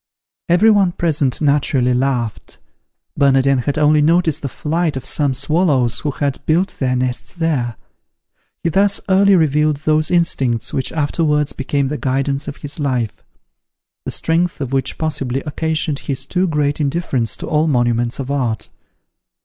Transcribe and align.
Every 0.49 0.71
one 0.71 0.93
present 0.93 1.41
naturally 1.41 1.93
laughed. 1.93 2.57
Bernardin 3.15 3.59
had 3.59 3.77
only 3.77 4.01
noticed 4.01 4.41
the 4.41 4.49
flight 4.49 4.97
of 4.97 5.05
some 5.05 5.35
swallows 5.35 5.99
who 5.99 6.09
had 6.09 6.43
built 6.47 6.77
their 6.79 6.95
nests 6.95 7.35
there. 7.35 7.75
He 8.63 8.69
thus 8.69 8.99
early 9.09 9.35
revealed 9.35 9.77
those 9.85 10.09
instincts 10.09 10.73
which 10.73 10.91
afterwards 10.91 11.53
became 11.53 11.89
the 11.89 11.99
guidance 11.99 12.47
of 12.47 12.57
his 12.65 12.79
life: 12.79 13.23
the 14.03 14.09
strength 14.09 14.59
of 14.59 14.73
which 14.73 14.97
possibly 14.97 15.41
occasioned 15.41 15.99
his 15.99 16.25
too 16.25 16.47
great 16.47 16.81
indifference 16.81 17.37
to 17.37 17.45
all 17.45 17.67
monuments 17.67 18.17
of 18.17 18.31
art. 18.31 18.69